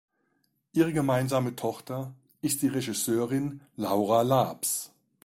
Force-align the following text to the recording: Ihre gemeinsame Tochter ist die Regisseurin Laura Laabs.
Ihre 0.73 0.93
gemeinsame 0.93 1.55
Tochter 1.55 2.15
ist 2.41 2.63
die 2.63 2.69
Regisseurin 2.69 3.61
Laura 3.75 4.23
Laabs. 4.23 4.91